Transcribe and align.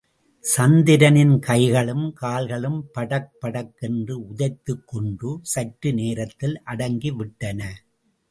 சந்திரனின் 0.43 1.39
கைகளும் 1.39 2.13
கால்களும் 2.13 2.89
படக் 2.93 3.29
படக் 3.41 3.73
என்று 3.79 4.19
உதைத்துக் 4.21 4.85
கொண்டு, 4.85 5.39
சற்று 5.41 5.93
நேரத்தில் 5.93 6.61
அடங்கி 6.63 7.11
விட்டன. 7.11 7.83